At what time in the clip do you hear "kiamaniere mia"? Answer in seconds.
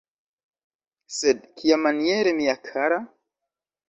1.59-2.57